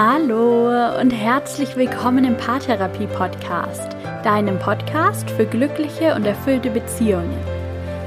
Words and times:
Hallo 0.00 0.68
und 1.00 1.10
herzlich 1.10 1.74
willkommen 1.74 2.24
im 2.24 2.36
Paartherapie 2.36 3.08
Podcast, 3.08 3.96
deinem 4.22 4.56
Podcast 4.60 5.28
für 5.30 5.44
glückliche 5.44 6.14
und 6.14 6.24
erfüllte 6.24 6.70
Beziehungen. 6.70 7.36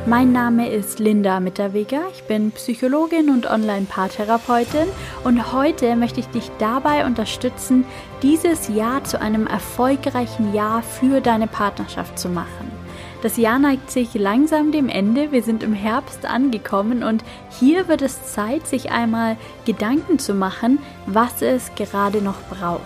Mein 0.05 0.31
Name 0.31 0.69
ist 0.69 0.99
Linda 0.99 1.41
Mitterweger, 1.41 2.03
ich 2.13 2.23
bin 2.23 2.51
Psychologin 2.51 3.29
und 3.29 3.45
Online-Paartherapeutin 3.45 4.87
und 5.25 5.51
heute 5.51 5.97
möchte 5.97 6.21
ich 6.21 6.27
dich 6.27 6.49
dabei 6.59 7.05
unterstützen, 7.05 7.83
dieses 8.21 8.69
Jahr 8.69 9.03
zu 9.03 9.19
einem 9.19 9.45
erfolgreichen 9.45 10.53
Jahr 10.53 10.83
für 10.83 11.19
deine 11.19 11.47
Partnerschaft 11.47 12.17
zu 12.17 12.29
machen. 12.29 12.80
Das 13.21 13.37
Jahr 13.37 13.59
neigt 13.59 13.91
sich 13.91 14.15
langsam 14.15 14.71
dem 14.71 14.89
Ende. 14.89 15.31
Wir 15.31 15.43
sind 15.43 15.61
im 15.61 15.73
Herbst 15.73 16.25
angekommen 16.25 17.03
und 17.03 17.23
hier 17.59 17.87
wird 17.87 18.01
es 18.01 18.33
Zeit, 18.33 18.65
sich 18.65 18.91
einmal 18.91 19.37
Gedanken 19.65 20.17
zu 20.17 20.33
machen, 20.33 20.79
was 21.05 21.43
es 21.43 21.71
gerade 21.75 22.21
noch 22.23 22.41
braucht. 22.49 22.81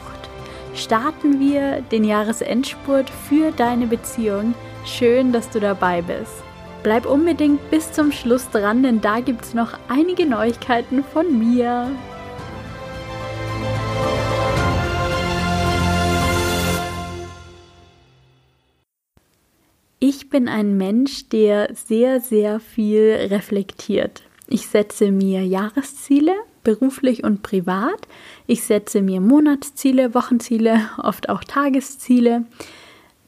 Starten 0.73 1.40
wir 1.40 1.81
den 1.84 2.03
Jahresendspurt 2.03 3.09
für 3.09 3.52
deine 3.52 3.88
Beziehung. 3.88 4.55
Schön, 4.84 5.31
dass 5.31 5.49
du 5.49 5.62
dabei 5.62 6.02
bist. 6.02 6.43
Bleib 6.84 7.05
unbedingt 7.05 7.71
bis 7.71 7.93
zum 7.93 8.12
Schluss 8.12 8.49
dran, 8.49 8.84
denn 8.84 8.99
da 8.99 9.21
gibt 9.21 9.45
es 9.45 9.54
noch 9.54 9.71
einige 9.88 10.26
Neuigkeiten 10.26 11.05
von 11.13 11.40
mir. 11.40 11.90
Ich 20.08 20.30
bin 20.30 20.48
ein 20.48 20.77
Mensch, 20.77 21.30
der 21.30 21.73
sehr, 21.73 22.22
sehr 22.22 22.60
viel 22.60 23.10
reflektiert. 23.32 24.21
Ich 24.48 24.68
setze 24.68 25.12
mir 25.12 25.43
Jahresziele, 25.43 26.34
beruflich 26.63 27.24
und 27.24 27.41
privat. 27.41 28.07
Ich 28.46 28.62
setze 28.62 29.02
mir 29.02 29.20
Monatsziele, 29.20 30.13
Wochenziele, 30.13 30.91
oft 31.02 31.27
auch 31.27 31.44
Tagesziele. 31.44 32.46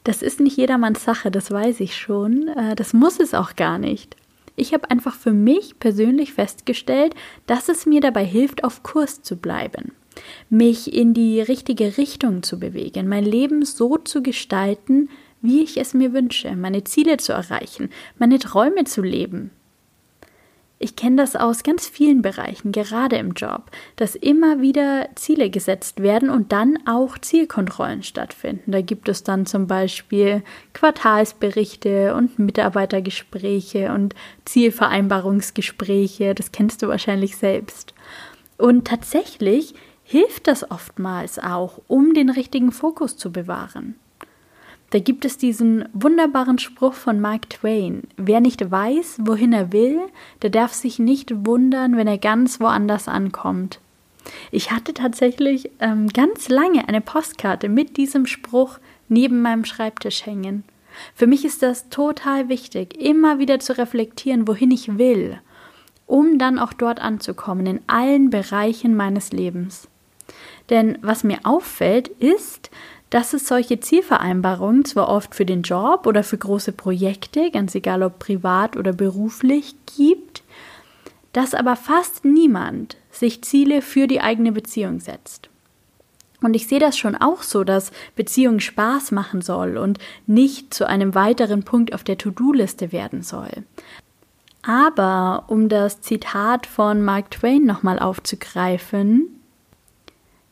Das 0.04 0.22
ist 0.22 0.40
nicht 0.40 0.56
jedermanns 0.56 1.04
Sache, 1.04 1.32
das 1.32 1.50
weiß 1.50 1.80
ich 1.80 1.98
schon. 1.98 2.50
Äh, 2.50 2.76
das 2.76 2.94
muss 2.94 3.20
es 3.20 3.34
auch 3.34 3.56
gar 3.56 3.80
nicht. 3.80 4.16
Ich 4.56 4.72
habe 4.76 4.92
einfach 4.92 5.16
für 5.16 5.34
mich 5.34 5.80
persönlich 5.80 6.34
festgestellt, 6.34 7.16
dass 7.48 7.70
es 7.70 7.88
mir 7.88 8.02
dabei 8.02 8.23
hilft, 8.23 8.64
auf 8.64 8.84
Kurs 8.84 9.23
zu 9.23 9.38
bleiben, 9.38 9.94
mich 10.52 10.94
in 10.94 11.16
die 11.16 11.42
richtige 11.42 11.98
Richtung 11.98 12.44
zu 12.44 12.60
bewegen, 12.60 13.08
mein 13.08 13.26
Leben 13.26 13.66
so 13.66 13.98
zu 13.98 14.22
gestalten, 14.22 15.10
wie 15.42 15.64
ich 15.64 15.78
es 15.78 15.94
mir 15.94 16.14
wünsche, 16.14 16.56
meine 16.56 16.84
Ziele 16.84 17.18
zu 17.18 17.34
erreichen, 17.34 17.90
meine 18.18 18.40
Träume 18.40 18.84
zu 18.84 19.02
leben. 19.02 19.52
Ich 20.80 20.96
kenne 20.96 21.16
das 21.16 21.36
aus 21.36 21.64
ganz 21.64 21.88
vielen 21.88 22.22
Bereichen, 22.22 22.72
gerade 22.72 23.16
im 23.16 23.32
Job, 23.32 23.72
dass 23.96 24.14
immer 24.14 24.62
wieder 24.62 25.10
Ziele 25.16 25.50
gesetzt 25.50 26.04
werden 26.04 26.30
und 26.30 26.52
dann 26.52 26.78
auch 26.86 27.18
Zielkontrollen 27.18 28.04
stattfinden. 28.04 28.72
Da 28.72 28.82
gibt 28.82 29.10
es 29.10 29.24
dann 29.24 29.48
zum 29.48 29.66
Beispiel 29.66 30.44
Quartalsberichte 30.74 32.14
und 32.14 32.38
Mitarbeitergespräche 32.38 33.92
und 33.92 34.14
Zielvereinbarungsgespräche. 34.46 36.36
Das 36.36 36.52
kennst 36.52 36.84
du 36.84 36.90
wahrscheinlich 36.90 37.38
selbst. 37.38 37.96
Und 38.60 38.88
tatsächlich 38.88 39.74
hilft 40.04 40.46
das 40.46 40.70
oftmals 40.70 41.40
auch, 41.40 41.82
um 41.88 42.14
den 42.14 42.30
richtigen 42.30 42.72
Fokus 42.72 43.18
zu 43.18 43.32
bewahren. 43.32 43.96
Da 44.90 45.00
gibt 45.00 45.26
es 45.26 45.38
diesen 45.38 45.90
wunderbaren 45.92 46.60
Spruch 46.60 46.94
von 46.94 47.20
Mark 47.20 47.50
Twain. 47.50 48.04
Wer 48.16 48.40
nicht 48.40 48.72
weiß, 48.72 49.20
wohin 49.24 49.52
er 49.52 49.74
will, 49.74 50.00
der 50.42 50.50
darf 50.50 50.74
sich 50.74 50.98
nicht 50.98 51.46
wundern, 51.46 51.98
wenn 51.98 52.08
er 52.08 52.18
ganz 52.18 52.62
woanders 52.62 53.10
ankommt. 53.10 53.82
Ich 54.52 54.72
hatte 54.72 54.94
tatsächlich 54.94 55.72
ähm, 55.80 56.08
ganz 56.08 56.48
lange 56.50 56.88
eine 56.88 57.02
Postkarte 57.02 57.70
mit 57.70 57.98
diesem 57.98 58.26
Spruch 58.26 58.80
neben 59.10 59.42
meinem 59.42 59.66
Schreibtisch 59.66 60.26
hängen. 60.26 60.64
Für 61.14 61.28
mich 61.28 61.45
ist 61.45 61.61
das 61.64 61.90
total 61.90 62.50
wichtig, 62.50 62.98
immer 62.98 63.40
wieder 63.40 63.60
zu 63.60 63.78
reflektieren, 63.78 64.48
wohin 64.48 64.72
ich 64.72 64.98
will, 64.98 65.40
um 66.06 66.40
dann 66.40 66.60
auch 66.60 66.73
dort 66.73 67.00
anzukommen, 67.02 67.66
in 67.66 67.82
allen 67.88 68.30
Bereichen 68.30 68.95
meines 68.95 69.32
Lebens. 69.32 69.88
Denn 70.70 70.98
was 71.02 71.23
mir 71.23 71.40
auffällt, 71.44 72.08
ist, 72.08 72.72
dass 73.10 73.34
es 73.34 73.48
solche 73.48 73.80
Zielvereinbarungen 73.80 74.86
zwar 74.86 75.10
oft 75.10 75.36
für 75.36 75.45
den 75.45 75.62
Job 75.62 76.06
oder 76.06 76.23
für 76.23 76.38
große 76.38 76.73
Projekte, 76.73 77.52
ganz 77.52 77.73
egal 77.76 78.04
ob 78.04 78.20
privat 78.20 78.76
oder 78.76 78.94
beruflich, 78.94 79.76
gibt, 79.98 80.44
dass 81.34 81.54
aber 81.54 81.76
fast 81.76 82.26
niemand 82.26 82.98
sich 83.12 83.44
Ziele 83.44 83.82
für 83.82 84.08
die 84.08 84.22
eigene 84.22 84.52
Beziehung 84.52 85.00
setzt. 85.00 85.50
Und 86.42 86.56
ich 86.56 86.67
sehe 86.67 86.80
das 86.80 86.98
schon 86.98 87.16
auch 87.16 87.42
so, 87.42 87.64
dass 87.64 87.92
Beziehung 88.16 88.60
Spaß 88.60 89.12
machen 89.12 89.42
soll 89.42 89.78
und 89.78 89.98
nicht 90.28 90.73
zu 90.73 90.88
einem 90.88 91.16
weiteren 91.16 91.64
Punkt 91.64 91.94
auf 91.94 92.04
der 92.04 92.17
To-Do-Liste 92.17 92.92
werden 92.92 93.23
soll. 93.23 93.50
Aber 94.62 95.46
um 95.48 95.70
das 95.70 96.02
Zitat 96.02 96.67
von 96.67 97.02
Mark 97.02 97.32
Twain 97.32 97.66
nochmal 97.66 98.00
aufzugreifen, 98.00 99.36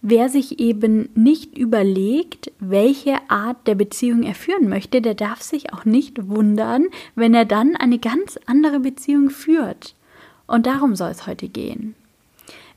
Wer 0.08 0.30
sich 0.30 0.60
eben 0.60 1.10
nicht 1.16 1.58
überlegt, 1.58 2.52
welche 2.60 3.18
Art 3.28 3.66
der 3.66 3.74
Beziehung 3.74 4.22
er 4.22 4.36
führen 4.36 4.70
möchte, 4.70 5.02
der 5.02 5.16
darf 5.16 5.42
sich 5.42 5.74
auch 5.74 5.84
nicht 5.84 6.30
wundern, 6.30 6.90
wenn 7.16 7.34
er 7.34 7.46
dann 7.46 7.76
eine 7.76 7.98
ganz 7.98 8.38
andere 8.46 8.82
Beziehung 8.82 9.32
führt. 9.32 9.96
Und 10.46 10.68
darum 10.68 10.96
soll 10.96 11.10
es 11.10 11.26
heute 11.26 11.50
gehen. 11.50 11.96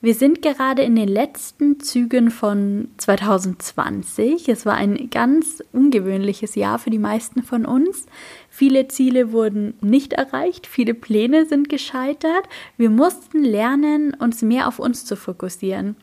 Wir 0.00 0.14
sind 0.14 0.40
gerade 0.40 0.82
in 0.82 0.96
den 0.96 1.08
letzten 1.08 1.80
Zügen 1.80 2.30
von 2.30 2.88
2020. 2.96 4.48
Es 4.48 4.64
war 4.64 4.74
ein 4.74 5.10
ganz 5.10 5.62
ungewöhnliches 5.72 6.54
Jahr 6.54 6.78
für 6.78 6.90
die 6.90 6.98
meisten 6.98 7.42
von 7.42 7.66
uns. 7.66 8.06
Viele 8.48 8.88
Ziele 8.88 9.32
wurden 9.32 9.74
nicht 9.82 10.14
erreicht, 10.14 10.66
viele 10.66 10.94
Pläne 10.94 11.44
sind 11.44 11.68
gescheitert. 11.68 12.48
Wir 12.78 12.88
mussten 12.88 13.44
lernen, 13.44 14.14
uns 14.14 14.40
mehr 14.40 14.66
auf 14.66 14.78
uns 14.78 15.04
zu 15.04 15.14
fokussieren 15.14 15.96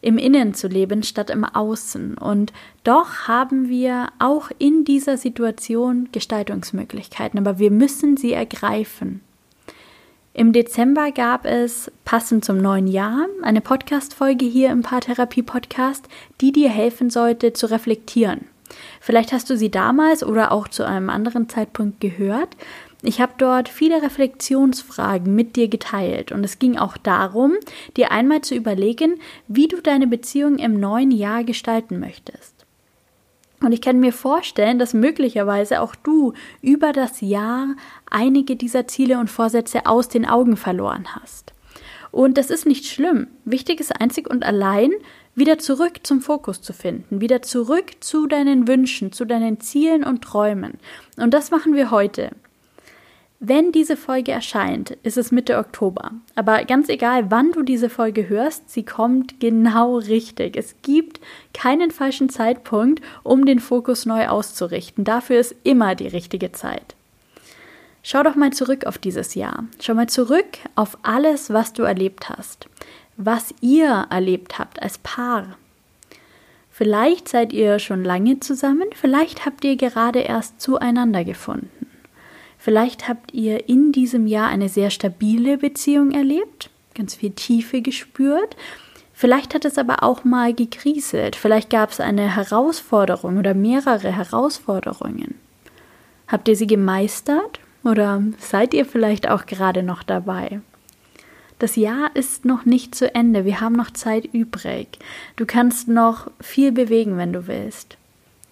im 0.00 0.18
Innen 0.18 0.54
zu 0.54 0.68
leben 0.68 1.02
statt 1.02 1.30
im 1.30 1.44
Außen. 1.44 2.16
Und 2.18 2.52
doch 2.84 3.26
haben 3.26 3.68
wir 3.68 4.08
auch 4.18 4.50
in 4.58 4.84
dieser 4.84 5.16
Situation 5.16 6.08
Gestaltungsmöglichkeiten, 6.12 7.38
aber 7.38 7.58
wir 7.58 7.70
müssen 7.70 8.16
sie 8.16 8.32
ergreifen. 8.32 9.20
Im 10.34 10.52
Dezember 10.52 11.10
gab 11.10 11.44
es, 11.44 11.90
passend 12.04 12.44
zum 12.44 12.58
neuen 12.58 12.86
Jahr, 12.86 13.26
eine 13.42 13.60
Podcast-Folge 13.60 14.44
hier 14.44 14.70
im 14.70 14.82
Paartherapie-Podcast, 14.82 16.06
die 16.40 16.52
dir 16.52 16.68
helfen 16.68 17.10
sollte, 17.10 17.54
zu 17.54 17.66
reflektieren. 17.68 18.46
Vielleicht 19.00 19.32
hast 19.32 19.50
du 19.50 19.56
sie 19.56 19.70
damals 19.70 20.22
oder 20.22 20.52
auch 20.52 20.68
zu 20.68 20.86
einem 20.86 21.10
anderen 21.10 21.48
Zeitpunkt 21.48 22.00
gehört. 22.00 22.50
Ich 23.02 23.20
habe 23.20 23.34
dort 23.38 23.68
viele 23.68 24.02
Reflexionsfragen 24.02 25.32
mit 25.32 25.54
dir 25.54 25.68
geteilt 25.68 26.32
und 26.32 26.42
es 26.42 26.58
ging 26.58 26.76
auch 26.76 26.96
darum, 26.96 27.54
dir 27.96 28.10
einmal 28.10 28.40
zu 28.40 28.56
überlegen, 28.56 29.20
wie 29.46 29.68
du 29.68 29.80
deine 29.80 30.08
Beziehung 30.08 30.58
im 30.58 30.80
neuen 30.80 31.12
Jahr 31.12 31.44
gestalten 31.44 32.00
möchtest. 32.00 32.58
Und 33.60 33.72
ich 33.72 33.80
kann 33.80 34.00
mir 34.00 34.12
vorstellen, 34.12 34.78
dass 34.78 34.94
möglicherweise 34.94 35.80
auch 35.80 35.94
du 35.94 36.32
über 36.60 36.92
das 36.92 37.20
Jahr 37.20 37.74
einige 38.10 38.56
dieser 38.56 38.86
Ziele 38.86 39.18
und 39.18 39.30
Vorsätze 39.30 39.86
aus 39.86 40.08
den 40.08 40.26
Augen 40.26 40.56
verloren 40.56 41.06
hast. 41.14 41.52
Und 42.10 42.38
das 42.38 42.50
ist 42.50 42.66
nicht 42.66 42.86
schlimm. 42.86 43.28
Wichtig 43.44 43.80
ist 43.80 44.00
einzig 44.00 44.30
und 44.30 44.44
allein, 44.44 44.92
wieder 45.34 45.58
zurück 45.58 46.00
zum 46.02 46.20
Fokus 46.20 46.62
zu 46.62 46.72
finden, 46.72 47.20
wieder 47.20 47.42
zurück 47.42 47.92
zu 48.00 48.26
deinen 48.26 48.66
Wünschen, 48.66 49.12
zu 49.12 49.24
deinen 49.24 49.60
Zielen 49.60 50.02
und 50.02 50.22
Träumen. 50.22 50.78
Und 51.16 51.32
das 51.32 51.52
machen 51.52 51.74
wir 51.74 51.92
heute. 51.92 52.30
Wenn 53.40 53.70
diese 53.70 53.96
Folge 53.96 54.32
erscheint, 54.32 54.90
ist 55.04 55.16
es 55.16 55.30
Mitte 55.30 55.58
Oktober. 55.58 56.10
Aber 56.34 56.64
ganz 56.64 56.88
egal, 56.88 57.30
wann 57.30 57.52
du 57.52 57.62
diese 57.62 57.88
Folge 57.88 58.28
hörst, 58.28 58.68
sie 58.68 58.84
kommt 58.84 59.38
genau 59.38 59.98
richtig. 59.98 60.56
Es 60.56 60.74
gibt 60.82 61.20
keinen 61.54 61.92
falschen 61.92 62.30
Zeitpunkt, 62.30 63.00
um 63.22 63.46
den 63.46 63.60
Fokus 63.60 64.06
neu 64.06 64.26
auszurichten. 64.26 65.04
Dafür 65.04 65.38
ist 65.38 65.54
immer 65.62 65.94
die 65.94 66.08
richtige 66.08 66.50
Zeit. 66.50 66.96
Schau 68.02 68.24
doch 68.24 68.34
mal 68.34 68.52
zurück 68.52 68.86
auf 68.86 68.98
dieses 68.98 69.36
Jahr. 69.36 69.66
Schau 69.80 69.94
mal 69.94 70.08
zurück 70.08 70.58
auf 70.74 70.98
alles, 71.02 71.52
was 71.52 71.72
du 71.72 71.84
erlebt 71.84 72.30
hast. 72.30 72.66
Was 73.16 73.54
ihr 73.60 74.06
erlebt 74.10 74.58
habt 74.58 74.82
als 74.82 74.98
Paar. 74.98 75.56
Vielleicht 76.70 77.28
seid 77.28 77.52
ihr 77.52 77.78
schon 77.78 78.02
lange 78.02 78.40
zusammen, 78.40 78.88
vielleicht 78.94 79.46
habt 79.46 79.64
ihr 79.64 79.76
gerade 79.76 80.20
erst 80.20 80.60
zueinander 80.60 81.24
gefunden. 81.24 81.87
Vielleicht 82.58 83.08
habt 83.08 83.32
ihr 83.32 83.68
in 83.68 83.92
diesem 83.92 84.26
Jahr 84.26 84.48
eine 84.48 84.68
sehr 84.68 84.90
stabile 84.90 85.58
Beziehung 85.58 86.10
erlebt, 86.10 86.70
ganz 86.94 87.14
viel 87.14 87.30
Tiefe 87.30 87.80
gespürt. 87.80 88.56
Vielleicht 89.14 89.54
hat 89.54 89.64
es 89.64 89.78
aber 89.78 90.02
auch 90.02 90.24
mal 90.24 90.52
gekriselt. 90.52 91.36
Vielleicht 91.36 91.70
gab 91.70 91.90
es 91.90 92.00
eine 92.00 92.36
Herausforderung 92.36 93.38
oder 93.38 93.54
mehrere 93.54 94.12
Herausforderungen. 94.12 95.36
Habt 96.26 96.48
ihr 96.48 96.56
sie 96.56 96.66
gemeistert 96.66 97.60
oder 97.84 98.22
seid 98.38 98.74
ihr 98.74 98.84
vielleicht 98.84 99.28
auch 99.30 99.46
gerade 99.46 99.82
noch 99.82 100.02
dabei? 100.02 100.60
Das 101.58 101.74
Jahr 101.74 102.14
ist 102.14 102.44
noch 102.44 102.64
nicht 102.64 102.94
zu 102.94 103.12
Ende. 103.14 103.44
Wir 103.44 103.60
haben 103.60 103.74
noch 103.74 103.90
Zeit 103.90 104.26
übrig. 104.32 104.98
Du 105.36 105.46
kannst 105.46 105.88
noch 105.88 106.30
viel 106.40 106.70
bewegen, 106.70 107.16
wenn 107.16 107.32
du 107.32 107.46
willst. 107.48 107.96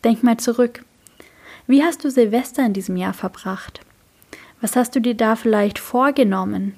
Denk 0.05 0.23
mal 0.23 0.39
zurück. 0.39 0.85
Wie 1.69 1.85
hast 1.85 2.05
du 2.05 2.11
Silvester 2.11 2.65
in 2.65 2.73
diesem 2.73 2.97
Jahr 2.97 3.15
verbracht? 3.15 3.81
Was 4.61 4.77
hast 4.77 4.97
du 4.97 5.01
dir 5.01 5.15
da 5.15 5.37
vielleicht 5.37 5.79
vorgenommen? 5.79 6.75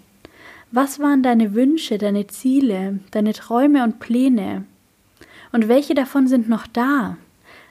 Was 0.71 0.99
waren 0.99 1.23
deine 1.23 1.55
Wünsche, 1.55 1.97
deine 1.97 2.27
Ziele, 2.27 2.99
deine 3.11 3.33
Träume 3.33 3.85
und 3.85 4.01
Pläne? 4.01 4.65
Und 5.53 5.69
welche 5.69 5.95
davon 5.95 6.27
sind 6.27 6.49
noch 6.49 6.67
da? 6.67 7.17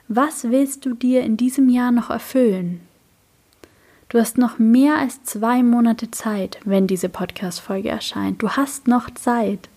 Was 0.08 0.50
willst 0.50 0.86
du 0.86 0.94
dir 0.94 1.22
in 1.22 1.38
diesem 1.38 1.70
Jahr 1.70 1.92
noch 1.92 2.10
erfüllen? 2.10 2.82
Du 4.10 4.20
hast 4.20 4.38
noch 4.38 4.58
mehr 4.58 4.98
als 4.98 5.22
zwei 5.24 5.62
Monate 5.64 6.10
Zeit, 6.12 6.60
wenn 6.64 6.88
diese 6.88 7.10
Podcast-Folge 7.10 7.90
erscheint. 7.90 8.42
Du 8.42 8.52
hast 8.52 8.88
noch 8.88 9.10
Zeit. 9.14 9.68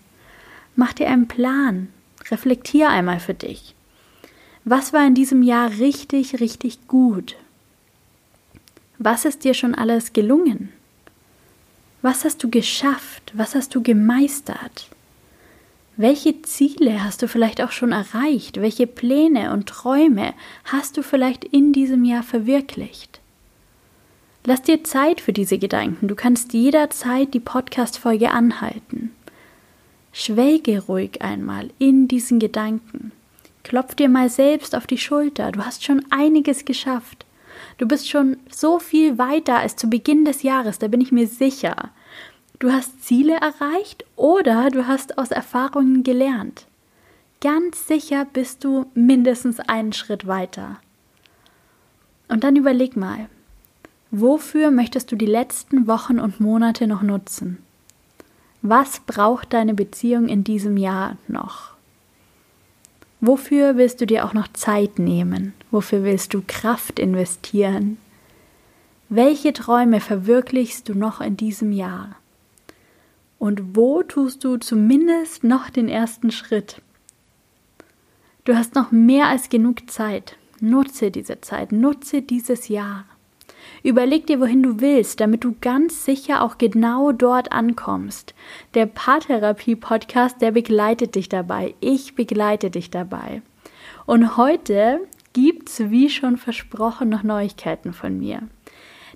Mach 0.76 0.92
dir 0.92 1.08
einen 1.08 1.26
Plan. 1.26 1.88
Reflektier 2.30 2.90
einmal 2.90 3.18
für 3.18 3.34
dich. 3.34 3.74
Was 4.64 4.92
war 4.92 5.04
in 5.04 5.14
diesem 5.14 5.42
Jahr 5.42 5.70
richtig, 5.78 6.38
richtig 6.38 6.86
gut? 6.86 7.36
Was 9.02 9.24
ist 9.24 9.44
dir 9.44 9.54
schon 9.54 9.74
alles 9.74 10.12
gelungen? 10.12 10.68
Was 12.02 12.26
hast 12.26 12.44
du 12.44 12.50
geschafft? 12.50 13.32
Was 13.34 13.54
hast 13.54 13.74
du 13.74 13.82
gemeistert? 13.82 14.88
Welche 15.96 16.42
Ziele 16.42 17.02
hast 17.02 17.22
du 17.22 17.26
vielleicht 17.26 17.62
auch 17.62 17.72
schon 17.72 17.92
erreicht? 17.92 18.60
Welche 18.60 18.86
Pläne 18.86 19.54
und 19.54 19.70
Träume 19.70 20.34
hast 20.64 20.98
du 20.98 21.02
vielleicht 21.02 21.44
in 21.44 21.72
diesem 21.72 22.04
Jahr 22.04 22.22
verwirklicht? 22.22 23.20
Lass 24.44 24.60
dir 24.60 24.84
Zeit 24.84 25.22
für 25.22 25.32
diese 25.32 25.56
Gedanken. 25.56 26.06
Du 26.06 26.14
kannst 26.14 26.52
jederzeit 26.52 27.32
die 27.32 27.40
Podcast-Folge 27.40 28.30
anhalten. 28.30 29.12
Schwelge 30.12 30.78
ruhig 30.78 31.22
einmal 31.22 31.70
in 31.78 32.06
diesen 32.06 32.38
Gedanken. 32.38 33.12
Klopf 33.62 33.94
dir 33.94 34.10
mal 34.10 34.28
selbst 34.28 34.74
auf 34.74 34.86
die 34.86 34.98
Schulter. 34.98 35.52
Du 35.52 35.64
hast 35.64 35.86
schon 35.86 36.04
einiges 36.10 36.66
geschafft. 36.66 37.24
Du 37.80 37.88
bist 37.88 38.10
schon 38.10 38.36
so 38.50 38.78
viel 38.78 39.16
weiter 39.16 39.56
als 39.56 39.74
zu 39.74 39.88
Beginn 39.88 40.26
des 40.26 40.42
Jahres, 40.42 40.78
da 40.78 40.88
bin 40.88 41.00
ich 41.00 41.12
mir 41.12 41.26
sicher. 41.26 41.88
Du 42.58 42.70
hast 42.70 43.02
Ziele 43.02 43.32
erreicht 43.36 44.04
oder 44.16 44.68
du 44.68 44.86
hast 44.86 45.16
aus 45.16 45.30
Erfahrungen 45.30 46.02
gelernt. 46.02 46.66
Ganz 47.40 47.86
sicher 47.86 48.26
bist 48.30 48.64
du 48.64 48.84
mindestens 48.92 49.60
einen 49.60 49.94
Schritt 49.94 50.26
weiter. 50.26 50.76
Und 52.28 52.44
dann 52.44 52.54
überleg 52.54 52.98
mal, 52.98 53.30
wofür 54.10 54.70
möchtest 54.70 55.10
du 55.10 55.16
die 55.16 55.24
letzten 55.24 55.86
Wochen 55.86 56.20
und 56.20 56.38
Monate 56.38 56.86
noch 56.86 57.00
nutzen? 57.00 57.64
Was 58.60 59.00
braucht 59.00 59.54
deine 59.54 59.72
Beziehung 59.72 60.28
in 60.28 60.44
diesem 60.44 60.76
Jahr 60.76 61.16
noch? 61.28 61.70
Wofür 63.22 63.78
willst 63.78 64.02
du 64.02 64.06
dir 64.06 64.26
auch 64.26 64.34
noch 64.34 64.48
Zeit 64.48 64.98
nehmen? 64.98 65.54
Wofür 65.70 66.02
willst 66.02 66.34
du 66.34 66.42
Kraft 66.46 66.98
investieren? 66.98 67.98
Welche 69.08 69.52
Träume 69.52 70.00
verwirklichst 70.00 70.88
du 70.88 70.94
noch 70.94 71.20
in 71.20 71.36
diesem 71.36 71.72
Jahr? 71.72 72.16
Und 73.38 73.74
wo 73.76 74.02
tust 74.02 74.44
du 74.44 74.58
zumindest 74.58 75.44
noch 75.44 75.70
den 75.70 75.88
ersten 75.88 76.30
Schritt? 76.30 76.82
Du 78.44 78.54
hast 78.54 78.74
noch 78.74 78.90
mehr 78.90 79.26
als 79.28 79.48
genug 79.48 79.90
Zeit. 79.90 80.36
Nutze 80.60 81.10
diese 81.10 81.40
Zeit, 81.40 81.72
nutze 81.72 82.22
dieses 82.22 82.68
Jahr. 82.68 83.04
Überleg 83.82 84.26
dir, 84.26 84.40
wohin 84.40 84.62
du 84.62 84.80
willst, 84.80 85.20
damit 85.20 85.44
du 85.44 85.54
ganz 85.60 86.04
sicher 86.04 86.42
auch 86.42 86.58
genau 86.58 87.12
dort 87.12 87.52
ankommst. 87.52 88.34
Der 88.74 88.86
Paartherapie-Podcast, 88.86 90.40
der 90.42 90.50
begleitet 90.50 91.14
dich 91.14 91.28
dabei. 91.28 91.74
Ich 91.80 92.14
begleite 92.14 92.70
dich 92.70 92.90
dabei. 92.90 93.42
Und 94.06 94.36
heute 94.36 95.00
gibt's, 95.32 95.80
wie 95.90 96.10
schon 96.10 96.36
versprochen, 96.36 97.08
noch 97.08 97.22
Neuigkeiten 97.22 97.92
von 97.92 98.18
mir. 98.18 98.42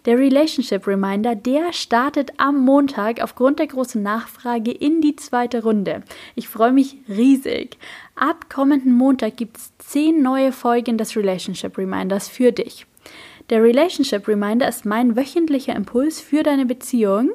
Der 0.05 0.19
Relationship 0.19 0.87
Reminder, 0.87 1.35
der 1.35 1.73
startet 1.73 2.33
am 2.37 2.59
Montag 2.59 3.23
aufgrund 3.23 3.59
der 3.59 3.69
großen 3.69 4.03
Nachfrage 4.03 4.71
in 4.71 5.01
die 5.01 5.17
zweite 5.17 5.63
Runde. 5.63 6.03
Ich 6.35 6.49
freue 6.49 6.73
mich 6.73 6.99
riesig. 7.09 7.79
Ab 8.15 8.51
kommenden 8.51 8.93
Montag 8.93 9.39
gibt's 9.39 9.73
zehn 9.79 10.23
neue 10.23 10.53
Folgen 10.53 10.99
des 10.99 11.17
Relationship 11.17 11.79
Reminders 11.79 12.29
für 12.29 12.53
dich. 12.53 12.87
Der 13.51 13.63
Relationship 13.63 14.27
Reminder 14.27 14.67
ist 14.67 14.87
mein 14.87 15.17
wöchentlicher 15.17 15.77
Impuls 15.77 16.19
für 16.19 16.43
deine 16.43 16.65
Beziehung. 16.65 17.33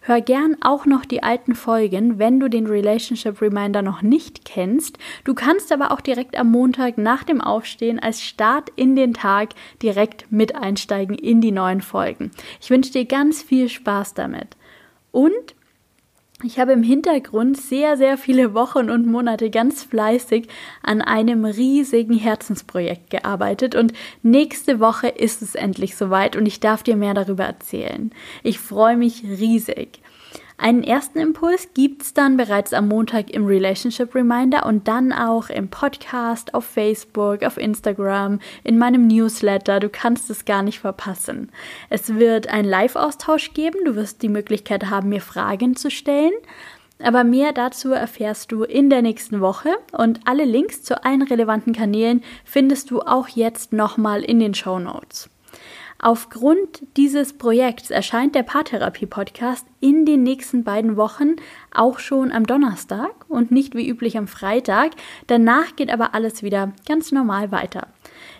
Hör 0.00 0.22
gern 0.22 0.56
auch 0.62 0.86
noch 0.86 1.04
die 1.04 1.22
alten 1.22 1.54
Folgen, 1.54 2.18
wenn 2.18 2.40
du 2.40 2.48
den 2.48 2.66
Relationship 2.66 3.42
Reminder 3.42 3.82
noch 3.82 4.00
nicht 4.00 4.46
kennst. 4.46 4.98
Du 5.24 5.34
kannst 5.34 5.70
aber 5.70 5.92
auch 5.92 6.00
direkt 6.00 6.38
am 6.38 6.50
Montag 6.50 6.96
nach 6.96 7.24
dem 7.24 7.42
Aufstehen 7.42 7.98
als 7.98 8.22
Start 8.22 8.70
in 8.76 8.96
den 8.96 9.12
Tag 9.12 9.50
direkt 9.82 10.32
mit 10.32 10.54
einsteigen 10.54 11.14
in 11.14 11.42
die 11.42 11.52
neuen 11.52 11.82
Folgen. 11.82 12.30
Ich 12.62 12.70
wünsche 12.70 12.92
dir 12.92 13.04
ganz 13.04 13.42
viel 13.42 13.68
Spaß 13.68 14.14
damit. 14.14 14.56
Und 15.12 15.54
ich 16.42 16.58
habe 16.58 16.72
im 16.72 16.82
Hintergrund 16.82 17.56
sehr, 17.56 17.96
sehr 17.96 18.16
viele 18.16 18.54
Wochen 18.54 18.90
und 18.90 19.06
Monate 19.06 19.50
ganz 19.50 19.82
fleißig 19.84 20.48
an 20.82 21.02
einem 21.02 21.44
riesigen 21.44 22.16
Herzensprojekt 22.16 23.10
gearbeitet 23.10 23.74
und 23.74 23.92
nächste 24.22 24.80
Woche 24.80 25.08
ist 25.08 25.42
es 25.42 25.54
endlich 25.54 25.96
soweit 25.96 26.36
und 26.36 26.46
ich 26.46 26.60
darf 26.60 26.82
dir 26.82 26.96
mehr 26.96 27.14
darüber 27.14 27.44
erzählen. 27.44 28.10
Ich 28.42 28.58
freue 28.58 28.96
mich 28.96 29.22
riesig. 29.24 30.00
Einen 30.62 30.82
ersten 30.82 31.18
Impuls 31.20 31.70
gibt 31.72 32.02
es 32.02 32.12
dann 32.12 32.36
bereits 32.36 32.74
am 32.74 32.86
Montag 32.86 33.30
im 33.30 33.46
Relationship 33.46 34.14
Reminder 34.14 34.66
und 34.66 34.88
dann 34.88 35.10
auch 35.10 35.48
im 35.48 35.70
Podcast, 35.70 36.52
auf 36.52 36.66
Facebook, 36.66 37.44
auf 37.44 37.56
Instagram, 37.56 38.40
in 38.62 38.76
meinem 38.76 39.06
Newsletter. 39.06 39.80
Du 39.80 39.88
kannst 39.88 40.28
es 40.28 40.44
gar 40.44 40.62
nicht 40.62 40.78
verpassen. 40.78 41.50
Es 41.88 42.16
wird 42.16 42.48
einen 42.48 42.68
Live-Austausch 42.68 43.54
geben. 43.54 43.78
Du 43.86 43.96
wirst 43.96 44.20
die 44.20 44.28
Möglichkeit 44.28 44.90
haben, 44.90 45.08
mir 45.08 45.22
Fragen 45.22 45.76
zu 45.76 45.90
stellen. 45.90 46.34
Aber 47.02 47.24
mehr 47.24 47.54
dazu 47.54 47.92
erfährst 47.92 48.52
du 48.52 48.62
in 48.62 48.90
der 48.90 49.00
nächsten 49.00 49.40
Woche 49.40 49.70
und 49.92 50.20
alle 50.26 50.44
Links 50.44 50.82
zu 50.82 51.02
allen 51.02 51.22
relevanten 51.22 51.72
Kanälen 51.72 52.22
findest 52.44 52.90
du 52.90 53.00
auch 53.00 53.28
jetzt 53.28 53.72
nochmal 53.72 54.22
in 54.22 54.38
den 54.38 54.52
Show 54.52 54.78
Notes. 54.78 55.30
Aufgrund 56.02 56.82
dieses 56.96 57.34
Projekts 57.34 57.90
erscheint 57.90 58.34
der 58.34 58.42
Paartherapie-Podcast 58.42 59.66
in 59.80 60.06
den 60.06 60.22
nächsten 60.22 60.64
beiden 60.64 60.96
Wochen 60.96 61.36
auch 61.74 61.98
schon 61.98 62.32
am 62.32 62.46
Donnerstag 62.46 63.26
und 63.28 63.50
nicht 63.50 63.74
wie 63.74 63.86
üblich 63.86 64.16
am 64.16 64.26
Freitag. 64.26 64.92
Danach 65.26 65.76
geht 65.76 65.92
aber 65.92 66.14
alles 66.14 66.42
wieder 66.42 66.72
ganz 66.88 67.12
normal 67.12 67.52
weiter. 67.52 67.88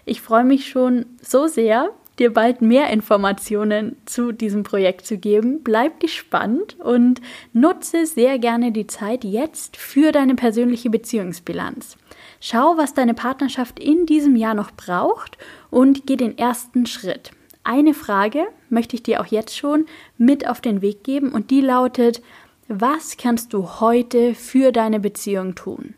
Ich 0.07 0.23
freue 0.23 0.45
mich 0.45 0.71
schon 0.71 1.05
so 1.21 1.49
sehr, 1.49 1.91
dir 2.19 2.33
bald 2.33 2.63
mehr 2.63 2.89
Informationen 2.89 3.97
zu 4.07 4.33
diesem 4.33 4.63
Projekt 4.63 5.05
zu 5.05 5.19
geben. 5.19 5.63
Bleib 5.63 6.01
gespannt 6.01 6.79
und 6.81 7.21
nutze 7.53 8.07
sehr 8.07 8.39
gerne 8.39 8.73
die 8.73 8.87
Zeit 8.87 9.23
jetzt 9.23 9.77
für 9.77 10.13
deine 10.13 10.35
persönliche 10.35 10.89
Beziehungsbilanz. 10.89 11.99
Schau, 12.41 12.79
was 12.79 12.95
deine 12.95 13.13
Partnerschaft 13.13 13.79
in 13.79 14.07
diesem 14.07 14.35
Jahr 14.35 14.55
noch 14.55 14.71
braucht 14.71 15.37
und 15.69 16.07
geh 16.07 16.17
den 16.17 16.39
ersten 16.39 16.87
Schritt. 16.87 17.33
Eine 17.73 17.95
Frage 17.95 18.49
möchte 18.69 18.97
ich 18.97 19.05
dir 19.05 19.21
auch 19.21 19.27
jetzt 19.27 19.57
schon 19.57 19.87
mit 20.19 20.49
auf 20.49 20.61
den 20.61 20.83
Weg 20.83 21.05
geben 21.05 21.31
und 21.31 21.53
die 21.53 21.61
lautet, 21.61 22.21
was 22.67 23.17
kannst 23.17 23.53
du 23.53 23.79
heute 23.79 24.35
für 24.35 24.73
deine 24.73 24.99
Beziehung 24.99 25.55
tun? 25.55 25.95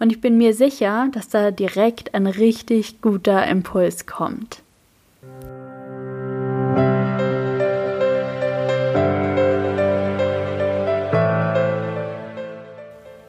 Und 0.00 0.10
ich 0.10 0.20
bin 0.20 0.36
mir 0.36 0.54
sicher, 0.54 1.06
dass 1.12 1.28
da 1.28 1.52
direkt 1.52 2.16
ein 2.16 2.26
richtig 2.26 3.00
guter 3.00 3.46
Impuls 3.46 4.06
kommt. 4.06 4.60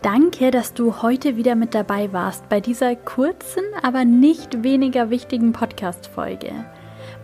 Danke, 0.02 0.50
dass 0.50 0.74
du 0.74 1.04
heute 1.04 1.38
wieder 1.38 1.54
mit 1.54 1.76
dabei 1.76 2.12
warst 2.14 2.50
bei 2.50 2.62
dieser 2.62 2.96
kurzen, 2.96 3.62
aber 3.84 4.06
nicht 4.06 4.64
weniger 4.64 5.12
wichtigen 5.12 5.54
Podcast-Folge. 5.54 6.66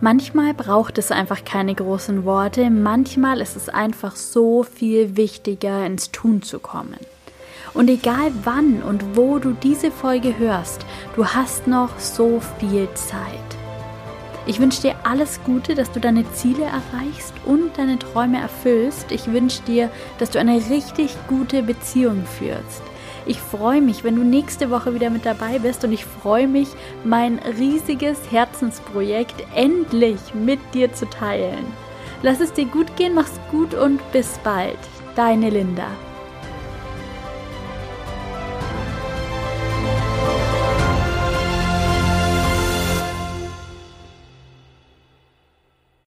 Manchmal 0.00 0.52
braucht 0.52 0.98
es 0.98 1.10
einfach 1.10 1.42
keine 1.46 1.74
großen 1.74 2.26
Worte, 2.26 2.68
manchmal 2.68 3.40
ist 3.40 3.56
es 3.56 3.70
einfach 3.70 4.14
so 4.14 4.62
viel 4.62 5.16
wichtiger, 5.16 5.86
ins 5.86 6.10
Tun 6.10 6.42
zu 6.42 6.58
kommen. 6.58 6.98
Und 7.72 7.88
egal 7.88 8.30
wann 8.44 8.82
und 8.82 9.16
wo 9.16 9.38
du 9.38 9.52
diese 9.52 9.90
Folge 9.90 10.36
hörst, 10.38 10.84
du 11.14 11.26
hast 11.26 11.66
noch 11.66 11.98
so 11.98 12.40
viel 12.58 12.88
Zeit. 12.92 13.40
Ich 14.44 14.60
wünsche 14.60 14.82
dir 14.82 14.96
alles 15.04 15.40
Gute, 15.44 15.74
dass 15.74 15.90
du 15.90 15.98
deine 15.98 16.30
Ziele 16.32 16.64
erreichst 16.64 17.32
und 17.46 17.78
deine 17.78 17.98
Träume 17.98 18.38
erfüllst. 18.38 19.10
Ich 19.10 19.32
wünsche 19.32 19.62
dir, 19.62 19.90
dass 20.18 20.30
du 20.30 20.38
eine 20.38 20.56
richtig 20.70 21.16
gute 21.26 21.62
Beziehung 21.62 22.24
führst. 22.38 22.82
Ich 23.26 23.40
freue 23.40 23.82
mich, 23.82 24.04
wenn 24.04 24.14
du 24.14 24.22
nächste 24.22 24.70
Woche 24.70 24.94
wieder 24.94 25.10
mit 25.10 25.26
dabei 25.26 25.58
bist 25.58 25.84
und 25.84 25.92
ich 25.92 26.04
freue 26.04 26.46
mich, 26.46 26.68
mein 27.04 27.40
riesiges 27.58 28.18
Herzensprojekt 28.30 29.44
endlich 29.54 30.20
mit 30.32 30.60
dir 30.74 30.92
zu 30.92 31.10
teilen. 31.10 31.66
Lass 32.22 32.40
es 32.40 32.52
dir 32.52 32.66
gut 32.66 32.96
gehen, 32.96 33.14
mach's 33.14 33.38
gut 33.50 33.74
und 33.74 34.00
bis 34.12 34.38
bald. 34.44 34.78
Deine 35.16 35.50
Linda. 35.50 35.88